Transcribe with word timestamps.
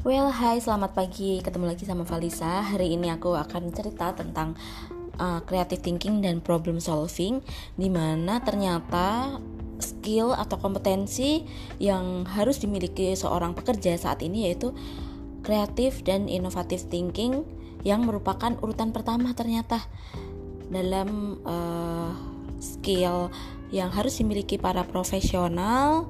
Well, 0.00 0.32
hai, 0.32 0.56
selamat 0.56 0.96
pagi. 0.96 1.44
Ketemu 1.44 1.76
lagi 1.76 1.84
sama 1.84 2.08
Valisa. 2.08 2.64
Hari 2.64 2.96
ini 2.96 3.12
aku 3.12 3.36
akan 3.36 3.68
cerita 3.68 4.16
tentang 4.16 4.56
uh, 5.20 5.44
creative 5.44 5.84
thinking 5.84 6.24
dan 6.24 6.40
problem 6.40 6.80
solving 6.80 7.44
di 7.76 7.92
mana 7.92 8.40
ternyata 8.40 9.36
skill 9.76 10.32
atau 10.32 10.56
kompetensi 10.56 11.44
yang 11.76 12.24
harus 12.24 12.64
dimiliki 12.64 13.12
seorang 13.12 13.52
pekerja 13.52 13.92
saat 14.00 14.24
ini 14.24 14.48
yaitu 14.48 14.72
kreatif 15.44 16.00
dan 16.00 16.32
inovatif 16.32 16.88
thinking 16.88 17.44
yang 17.84 18.00
merupakan 18.00 18.56
urutan 18.64 18.96
pertama 18.96 19.36
ternyata 19.36 19.84
dalam 20.72 21.44
uh, 21.44 22.16
skill 22.56 23.28
yang 23.68 23.92
harus 23.92 24.16
dimiliki 24.16 24.56
para 24.56 24.80
profesional 24.80 26.08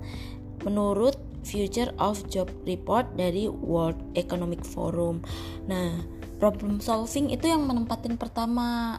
menurut 0.62 1.29
Future 1.42 1.92
of 2.00 2.22
Job 2.28 2.48
Report 2.64 3.06
dari 3.16 3.48
World 3.48 3.98
Economic 4.14 4.62
Forum. 4.64 5.24
Nah, 5.66 6.00
problem 6.40 6.80
solving 6.80 7.32
itu 7.32 7.48
yang 7.48 7.64
menempatin 7.68 8.16
pertama 8.16 8.98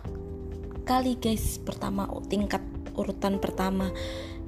kali 0.85 1.17
guys, 1.17 1.61
pertama 1.61 2.09
tingkat 2.27 2.61
urutan 2.97 3.39
pertama. 3.39 3.89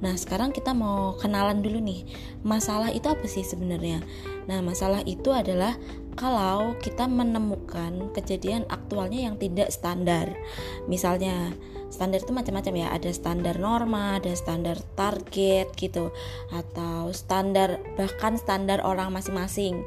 Nah, 0.04 0.12
sekarang 0.20 0.52
kita 0.52 0.76
mau 0.76 1.16
kenalan 1.16 1.64
dulu 1.64 1.80
nih. 1.80 2.04
Masalah 2.44 2.92
itu 2.92 3.08
apa 3.08 3.24
sih 3.24 3.40
sebenarnya? 3.40 4.04
Nah, 4.44 4.60
masalah 4.60 5.00
itu 5.08 5.32
adalah 5.32 5.78
kalau 6.14 6.78
kita 6.78 7.10
menemukan 7.10 8.10
kejadian 8.14 8.64
aktualnya 8.70 9.26
yang 9.30 9.36
tidak 9.38 9.70
standar. 9.74 10.30
Misalnya, 10.86 11.52
standar 11.94 12.26
itu 12.26 12.34
macam-macam 12.34 12.74
ya 12.74 12.88
ada 12.90 13.10
standar 13.14 13.54
norma 13.62 14.18
ada 14.18 14.34
standar 14.34 14.82
target 14.98 15.70
gitu 15.78 16.10
atau 16.50 17.14
standar 17.14 17.78
bahkan 17.94 18.34
standar 18.34 18.82
orang 18.82 19.14
masing-masing 19.14 19.86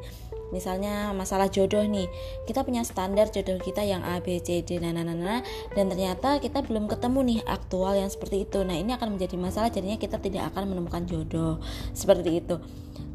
misalnya 0.49 1.11
masalah 1.11 1.51
jodoh 1.51 1.83
nih 1.83 2.07
kita 2.47 2.63
punya 2.63 2.83
standar 2.87 3.27
jodoh 3.29 3.59
kita 3.59 3.83
yang 3.83 4.03
A 4.03 4.23
B 4.23 4.39
C 4.39 4.63
D 4.63 4.79
nah, 4.79 4.95
nah, 4.95 5.03
nah, 5.03 5.17
nah, 5.17 5.39
dan 5.75 5.91
ternyata 5.91 6.39
kita 6.39 6.63
belum 6.63 6.87
ketemu 6.87 7.19
nih 7.23 7.39
aktual 7.47 7.93
yang 7.95 8.11
seperti 8.11 8.47
itu. 8.47 8.63
Nah 8.63 8.75
ini 8.75 8.95
akan 8.95 9.17
menjadi 9.17 9.35
masalah 9.35 9.69
jadinya 9.69 9.99
kita 9.99 10.17
tidak 10.21 10.53
akan 10.53 10.71
menemukan 10.71 11.03
jodoh. 11.07 11.59
Seperti 11.91 12.43
itu. 12.43 12.55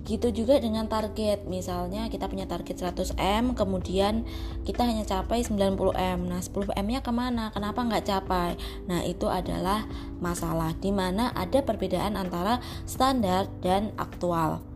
Gitu 0.02 0.34
juga 0.34 0.58
dengan 0.58 0.90
target. 0.90 1.46
Misalnya 1.46 2.10
kita 2.10 2.26
punya 2.26 2.50
target 2.50 2.74
100M 2.78 3.54
kemudian 3.54 4.26
kita 4.66 4.82
hanya 4.82 5.06
capai 5.06 5.46
90M 5.46 6.26
nah 6.26 6.42
10M 6.42 6.86
nya 6.90 7.00
ke 7.00 7.12
mana? 7.14 7.54
Kenapa 7.54 7.86
nggak 7.86 8.04
capai? 8.06 8.58
Nah 8.90 9.06
itu 9.06 9.30
adalah 9.30 9.86
masalah 10.18 10.74
di 10.78 10.90
mana 10.90 11.30
ada 11.34 11.62
perbedaan 11.62 12.18
antara 12.18 12.58
standar 12.86 13.46
dan 13.62 13.94
aktual 13.98 14.71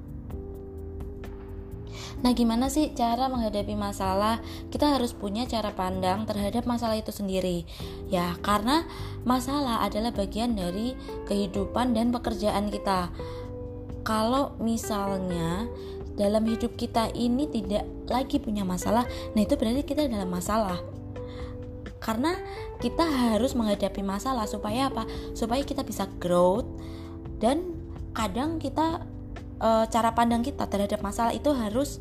Nah, 2.26 2.34
gimana 2.34 2.66
sih 2.66 2.90
cara 2.90 3.30
menghadapi 3.30 3.78
masalah? 3.78 4.42
Kita 4.74 4.98
harus 4.98 5.14
punya 5.14 5.46
cara 5.46 5.70
pandang 5.70 6.26
terhadap 6.26 6.66
masalah 6.66 6.98
itu 6.98 7.14
sendiri. 7.14 7.62
Ya, 8.10 8.34
karena 8.42 8.82
masalah 9.22 9.86
adalah 9.86 10.10
bagian 10.10 10.58
dari 10.58 10.98
kehidupan 11.30 11.94
dan 11.94 12.10
pekerjaan 12.10 12.66
kita 12.66 13.14
kalau 14.06 14.54
misalnya 14.62 15.66
dalam 16.14 16.46
hidup 16.46 16.78
kita 16.78 17.10
ini 17.12 17.50
tidak 17.50 17.82
lagi 18.06 18.38
punya 18.38 18.62
masalah, 18.62 19.02
nah 19.34 19.42
itu 19.42 19.58
berarti 19.58 19.82
kita 19.82 20.06
dalam 20.06 20.30
masalah. 20.30 20.78
Karena 21.98 22.38
kita 22.78 23.02
harus 23.02 23.58
menghadapi 23.58 24.06
masalah 24.06 24.46
supaya 24.46 24.86
apa? 24.86 25.10
Supaya 25.34 25.66
kita 25.66 25.82
bisa 25.82 26.06
growth 26.22 26.70
dan 27.42 27.74
kadang 28.14 28.62
kita 28.62 29.02
e, 29.56 29.68
cara 29.90 30.12
pandang 30.12 30.44
kita 30.44 30.68
terhadap 30.70 31.00
masalah 31.00 31.32
itu 31.32 31.50
harus 31.52 31.98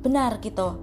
benar 0.00 0.38
gitu. 0.40 0.80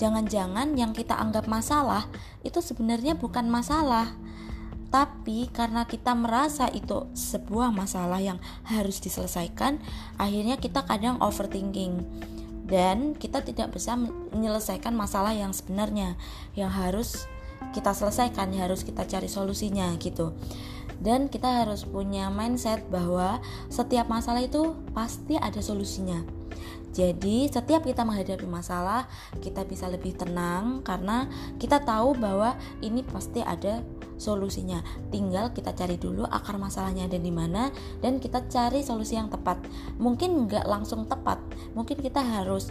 Jangan-jangan 0.00 0.74
yang 0.74 0.90
kita 0.90 1.14
anggap 1.14 1.46
masalah 1.46 2.10
itu 2.42 2.58
sebenarnya 2.58 3.14
bukan 3.14 3.46
masalah 3.46 4.12
tapi 4.94 5.50
karena 5.50 5.90
kita 5.90 6.14
merasa 6.14 6.70
itu 6.70 7.10
sebuah 7.18 7.74
masalah 7.74 8.22
yang 8.22 8.38
harus 8.62 9.02
diselesaikan, 9.02 9.82
akhirnya 10.22 10.54
kita 10.54 10.86
kadang 10.86 11.18
overthinking 11.18 12.06
dan 12.70 13.18
kita 13.18 13.42
tidak 13.42 13.74
bisa 13.74 13.98
menyelesaikan 14.30 14.94
masalah 14.94 15.34
yang 15.34 15.50
sebenarnya 15.50 16.14
yang 16.54 16.70
harus 16.70 17.26
kita 17.74 17.90
selesaikan, 17.90 18.54
yang 18.54 18.70
harus 18.70 18.86
kita 18.86 19.02
cari 19.02 19.26
solusinya 19.26 19.90
gitu. 19.98 20.30
Dan 21.02 21.26
kita 21.26 21.66
harus 21.66 21.82
punya 21.82 22.30
mindset 22.30 22.86
bahwa 22.88 23.42
setiap 23.66 24.06
masalah 24.06 24.46
itu 24.46 24.78
pasti 24.94 25.34
ada 25.34 25.58
solusinya. 25.58 26.22
Jadi, 26.94 27.50
setiap 27.50 27.82
kita 27.82 28.06
menghadapi 28.06 28.46
masalah, 28.46 29.10
kita 29.42 29.66
bisa 29.66 29.90
lebih 29.90 30.14
tenang 30.14 30.78
karena 30.86 31.26
kita 31.58 31.82
tahu 31.82 32.14
bahwa 32.14 32.54
ini 32.78 33.02
pasti 33.02 33.42
ada 33.42 33.82
solusinya. 34.14 34.78
Tinggal 35.10 35.50
kita 35.50 35.74
cari 35.74 35.98
dulu 35.98 36.22
akar 36.22 36.54
masalahnya 36.54 37.10
ada 37.10 37.18
di 37.18 37.34
mana 37.34 37.74
dan 37.98 38.22
kita 38.22 38.46
cari 38.46 38.86
solusi 38.86 39.18
yang 39.18 39.26
tepat. 39.26 39.58
Mungkin 39.98 40.46
nggak 40.46 40.70
langsung 40.70 41.10
tepat, 41.10 41.42
mungkin 41.74 41.98
kita 41.98 42.22
harus 42.22 42.70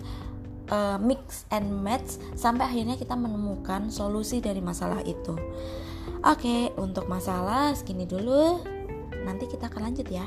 uh, 0.73 0.97
mix 0.97 1.45
and 1.53 1.69
match 1.69 2.17
sampai 2.33 2.65
akhirnya 2.65 2.97
kita 2.97 3.13
menemukan 3.13 3.93
solusi 3.93 4.41
dari 4.41 4.59
masalah 4.59 5.05
itu. 5.05 5.37
Oke, 6.25 6.73
untuk 6.81 7.05
masalah 7.05 7.77
segini 7.77 8.09
dulu. 8.09 8.65
Nanti 9.23 9.45
kita 9.45 9.69
akan 9.69 9.93
lanjut 9.93 10.07
ya. 10.09 10.25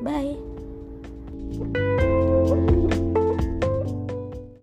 Bye. 0.00 0.40